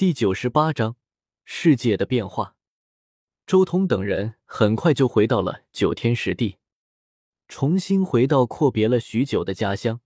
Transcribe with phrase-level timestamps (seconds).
[0.00, 0.96] 第九十八章
[1.44, 2.56] 世界的变化。
[3.46, 6.56] 周通等人很快就回到了九天十地，
[7.48, 10.00] 重新回到阔别了许久的家乡。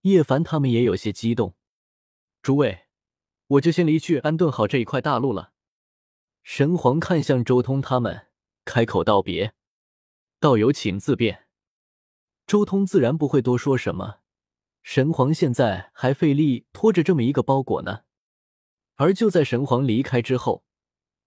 [0.00, 1.54] 叶凡他们也有些激动。
[2.42, 2.86] 诸位，
[3.46, 5.52] 我就先离去安顿好这一块大陆了。
[6.42, 8.26] 神皇看向周通他们，
[8.64, 9.54] 开口道别
[10.40, 11.46] ：“道友请自便。”
[12.48, 14.22] 周通自然不会多说什么。
[14.82, 18.00] 神皇现在还费力拖着这么一个包裹呢。
[19.00, 20.62] 而就在神皇离开之后，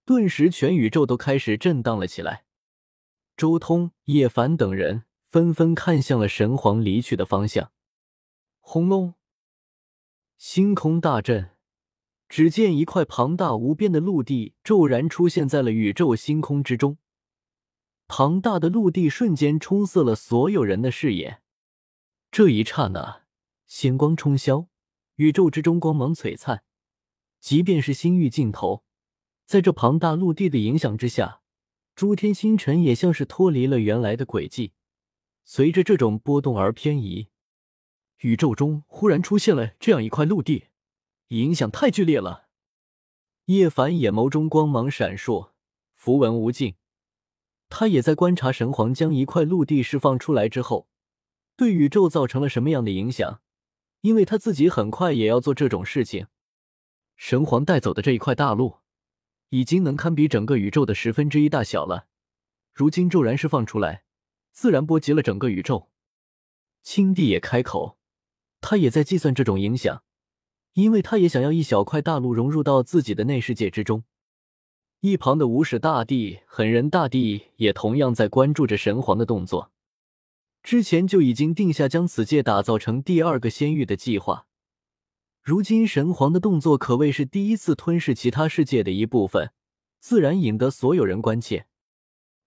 [0.04, 2.44] 顿时全宇宙都开始震荡了起来。
[3.36, 7.72] 周通、叶凡等人纷纷看向了神皇离去的方向。
[8.60, 9.14] 轰隆！
[10.38, 11.50] 星空大震，
[12.28, 16.98] 只见一块庞大无边的陆地骤然出现在了宇宙星空之中。
[18.06, 21.40] 庞大的陆地瞬间冲塞了所有人的视野。
[22.30, 23.22] 这一刹那，
[23.66, 24.68] 星光冲霄，
[25.16, 26.62] 宇宙之中光芒璀璨。
[27.44, 28.84] 即便是星域尽头，
[29.44, 31.42] 在这庞大陆地的影响之下，
[31.94, 34.72] 诸天星辰也像是脱离了原来的轨迹，
[35.44, 37.28] 随着这种波动而偏移。
[38.20, 40.68] 宇宙中忽然出现了这样一块陆地，
[41.28, 42.46] 影响太剧烈了。
[43.44, 45.50] 叶凡眼眸中光芒闪烁，
[45.92, 46.76] 符文无尽。
[47.68, 50.88] 他也在观察神皇将一块陆地释放出来之后，
[51.58, 53.42] 对宇宙造成了什么样的影响，
[54.00, 56.28] 因为他自己很快也要做这种事情。
[57.16, 58.76] 神皇带走的这一块大陆，
[59.50, 62.06] 已经能堪比整个宇宙的十分之一大小了。
[62.72, 64.04] 如今骤然释放出来，
[64.52, 65.90] 自然波及了整个宇宙。
[66.82, 67.96] 青帝也开口，
[68.60, 70.02] 他也在计算这种影响，
[70.74, 74.04] 因为他也想要一小块大陆融入到自己的内世界之中。
[75.00, 79.70] 一旁的无始大帝、狠人大帝也同样在关注着神皇的动作，
[80.62, 84.46] 之前就已经定下将此界打造成第二个仙域的计划。
[85.44, 89.52] 如今神皇的动作可谓是第一次吞噬其他世界的一部分，
[90.00, 91.66] 自然引得所有人关切。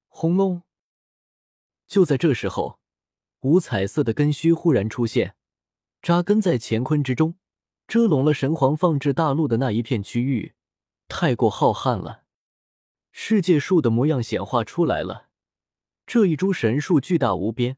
[0.07, 0.63] 轰隆！
[1.85, 2.79] 就在这时候，
[3.41, 5.35] 五彩色的根须忽然出现，
[6.01, 7.35] 扎根在乾坤之中，
[7.87, 10.55] 遮拢了神皇放置大陆的那一片区域。
[11.07, 12.23] 太过浩瀚了，
[13.11, 15.27] 世界树的模样显化出来了。
[16.07, 17.77] 这一株神树巨大无边，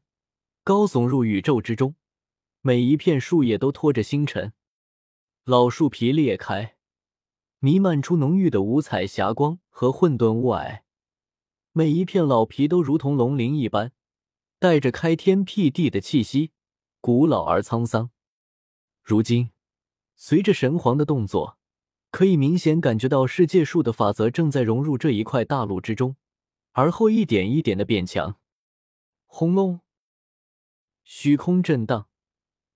[0.64, 1.94] 高耸入宇宙之中，
[2.62, 4.54] 每一片树叶都托着星辰。
[5.44, 6.76] 老树皮裂开，
[7.60, 10.82] 弥漫出浓郁的五彩霞光和混沌雾霭。
[11.72, 13.92] 每一片老皮都如同龙鳞一般，
[14.58, 16.52] 带着开天辟地的气息，
[17.00, 18.10] 古老而沧桑。
[19.02, 19.50] 如今，
[20.14, 21.56] 随着神皇的动作，
[22.10, 26.16] 可以明显感觉到世界树的法则正在融入这一块大陆之中，
[26.72, 28.36] 而后一点一点的变强。
[29.24, 29.80] 轰隆！
[31.02, 32.08] 虚空震荡，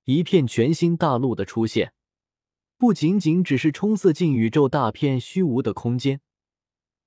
[0.04, 1.92] 一片全新大陆的出现。
[2.84, 6.20] 不仅仅只是冲塞进宇宙大片虚无的空间，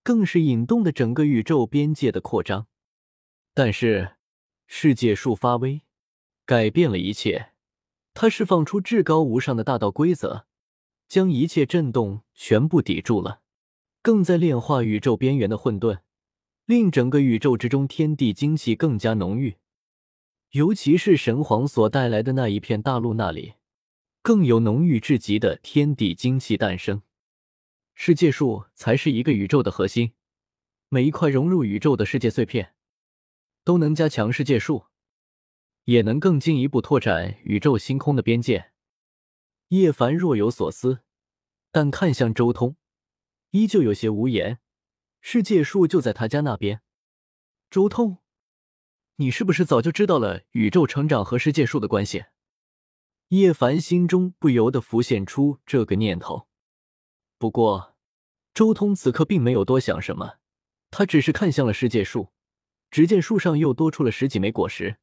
[0.02, 2.66] 更是引动的整个宇宙边界的扩张。
[3.54, 4.16] 但是，
[4.66, 5.84] 世界树发威，
[6.48, 7.52] 改变了一切。
[8.16, 10.48] 它释放出至高无上的大道规则，
[11.08, 13.42] 将一切震动全部抵住了，
[14.02, 16.00] 更在炼化宇宙边缘的混沌，
[16.66, 19.58] 令整个宇宙之中天地精气更加浓郁。
[20.54, 23.54] 尤其是神皇所带来的那一片大陆那里。
[24.28, 27.02] 更有浓郁至极的天地精气诞生，
[27.96, 30.16] 世界树才是一个宇宙的核心。
[30.90, 32.74] 每一块融入宇宙的世界碎片，
[33.64, 34.88] 都能加强世界树，
[35.86, 38.74] 也能更进一步拓展宇宙星空的边界。
[39.70, 41.04] 叶凡若有所思，
[41.72, 42.76] 但看向周通，
[43.52, 44.60] 依旧有些无言。
[45.22, 46.82] 世界树就在他家那边。
[47.70, 48.18] 周通，
[49.16, 52.26] 你是不是早就知道了宇宙成长和世界树的关系？
[53.30, 56.48] 叶凡心中不由得浮现出这个念头，
[57.38, 57.98] 不过
[58.54, 60.36] 周通此刻并没有多想什么，
[60.90, 62.30] 他只是看向了世界树，
[62.90, 64.96] 只见树上又多出了十几枚果实，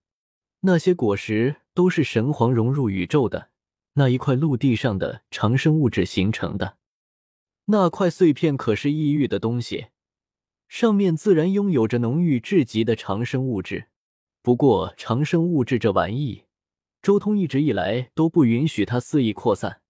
[0.61, 3.51] 那些果实都是神皇融入宇宙的
[3.93, 6.79] 那一块陆地上的长生物质形成的。
[7.67, 9.89] 那块碎片可是异域的东西，
[10.67, 13.89] 上面自然拥有着浓郁至极的长生物质。
[14.41, 16.44] 不过长生物质这玩意。
[17.05, 19.83] 周通一直以来都不允许它肆意扩散，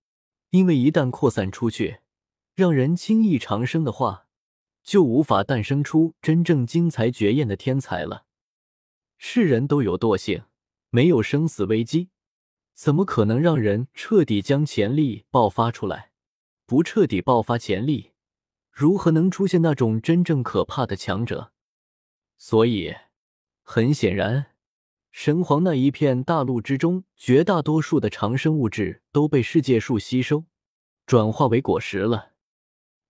[0.50, 2.00] 因为一旦扩散出去，
[2.56, 4.26] 让人轻易长生的话，
[4.82, 8.26] 就无法诞生出真正精彩绝艳的天才了。
[9.16, 10.42] 世人都有惰性，
[10.90, 12.08] 没有生死危机，
[12.74, 16.10] 怎么可能让人彻底将潜力爆发出来？
[16.66, 18.10] 不彻底爆发潜力，
[18.72, 21.52] 如何能出现那种真正可怕的强者？
[22.36, 22.92] 所以，
[23.62, 24.46] 很显然。
[25.16, 30.44] 神皇那一片大陆之中，绝大多数的长生物质都被世界树吸收，
[31.06, 32.32] 转化为果实了。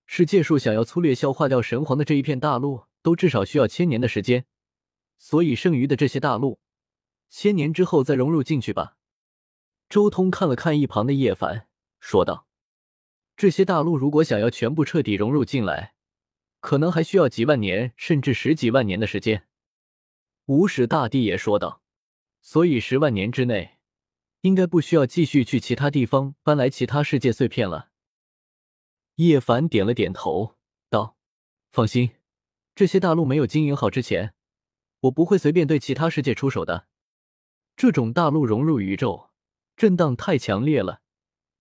[0.05, 4.45] 世界树想要粗略消化掉神皇的这一片大陆，都至少需要千年的时间。
[5.17, 6.61] 所以剩余的这些大陆，
[7.31, 8.99] 千年之后再融入进去吧。
[9.89, 11.69] 周通看了看一旁的叶凡，
[12.01, 12.47] 说道
[13.35, 15.95] ：“这些大陆如果想要全部彻底融入进来，
[16.61, 19.47] 可能还需要几万年，甚至十几万年的时间。”
[20.45, 21.81] 无始大帝也说道
[22.45, 23.79] ：“所以十万年之内，
[24.43, 27.91] 应该不需要继续去其他地方搬来其他世界碎片了。”
[29.17, 30.57] 叶凡点了点头，
[30.91, 31.17] 道
[31.73, 32.11] ：“放心，
[32.75, 34.35] 这些大陆没有经营好之前。”
[35.05, 36.87] 我不会随便对其他世界出手的。
[37.77, 39.31] 这种大陆融入宇宙，
[39.77, 41.01] 震荡太强烈了，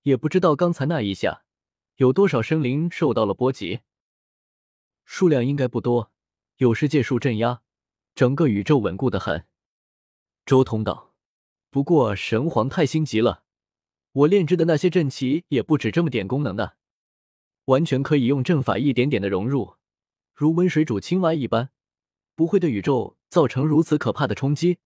[0.04, 1.44] 也不知道刚才那一下
[1.96, 3.82] 有多少生灵受到了波及。
[5.06, 6.12] 数量应该不多，
[6.58, 7.62] 有世界树镇压，
[8.16, 9.46] 整个宇宙稳固的很。
[10.46, 11.14] 周通道，
[11.70, 13.44] 不过神皇太心急了，
[14.12, 16.78] 我炼制的那些阵旗也不止这么点功能的，
[17.66, 19.76] 完全可以用阵法一点点的融入，
[20.34, 21.72] 如温水煮青蛙一般，
[22.36, 23.18] 不会对宇宙。
[23.34, 24.78] 造成如此可怕的冲击，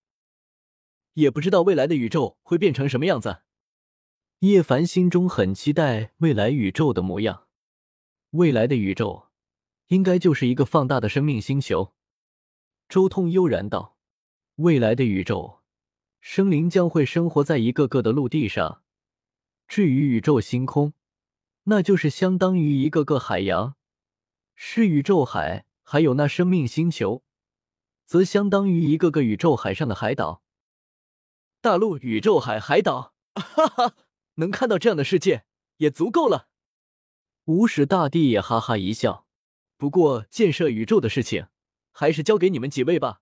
[1.12, 3.42] 也不知道未来的宇宙会变成什么样子。
[4.38, 7.46] 叶凡心中很期待未来宇宙的模样。
[8.30, 9.28] 未来的宇宙
[9.88, 11.92] 应该就是一个放大的生命星球。
[12.88, 13.97] 周通悠然道
[14.58, 15.60] ：“未来的宇宙，
[16.20, 18.82] 生灵将会生活在一个个的陆地上。
[19.68, 20.94] 至于宇宙星空，
[21.64, 23.76] 那就是相当于一个个海洋，
[24.56, 27.22] 是宇宙海，还有那生命星球。”
[28.04, 30.42] 则相当于一个个宇宙海上的海岛，
[31.60, 33.94] 大陆、宇宙海、海岛，哈哈，
[34.36, 35.44] 能看到这样的世界
[35.76, 36.48] 也足够了。
[37.44, 39.24] 无始大帝也哈哈一笑。
[39.76, 41.46] 不过建设宇宙的事情，
[41.92, 43.20] 还是交给你们几位吧。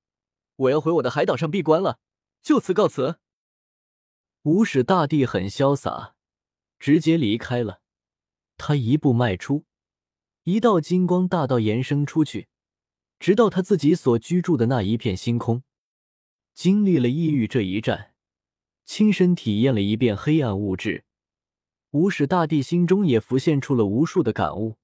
[0.57, 1.99] 我要回我的海岛上闭关了，
[2.43, 3.19] 就此告辞。
[4.43, 6.15] 无始大帝很潇洒，
[6.79, 7.81] 直接离开了。
[8.57, 9.65] 他一步迈出，
[10.45, 12.49] 一道金光大道延伸出去。
[13.19, 15.63] 直到他自己所居住的那一片星空，
[16.53, 18.15] 经历了异域这一战，
[18.85, 21.05] 亲身体验了一遍黑暗物质，
[21.93, 24.77] 无始大帝心中也浮现出了无数的感悟。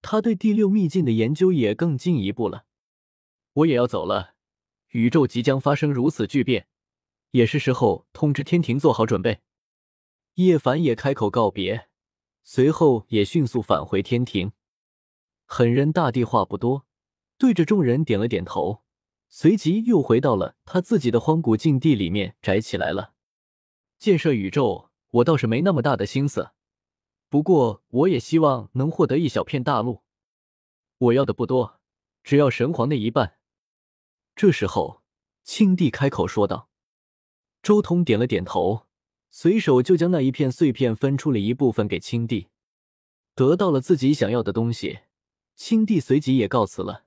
[0.00, 2.64] 他对第六秘境的研究也更进一步了。
[3.52, 4.35] 我也要走了，
[4.90, 6.68] 宇宙即将发生如此巨变，
[7.30, 9.40] 也是时候通知天庭做好准备。
[10.34, 11.88] 叶凡也开口告别，
[12.42, 14.52] 随后也迅速返回天庭。
[15.44, 16.86] 狠人大帝话不多。
[17.38, 18.82] 对着众人点了点头，
[19.28, 23.12] 随即又回到了他自己的荒古禁地里面宅起来了。
[23.98, 26.52] 建设宇宙，我倒是没那么大的心思，
[27.28, 30.02] 不过我也希望能获得一小片大陆。
[30.96, 31.78] 我要的不多，
[32.24, 33.34] 只要神皇的一半。
[34.36, 35.00] 这时候，
[35.44, 36.68] 青帝开口说道。
[37.62, 38.82] 周通点了点头，
[39.30, 42.48] 随手就将那一片碎片分出了一部分给青帝，
[43.34, 45.00] 得到了自己想要的东西。
[45.54, 47.05] 青帝随即也告辞了。